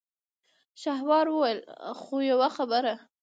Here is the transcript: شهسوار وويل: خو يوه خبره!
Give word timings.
شهسوار 0.81 1.25
وويل: 1.29 1.59
خو 2.01 2.15
يوه 2.31 2.47
خبره! 2.57 2.95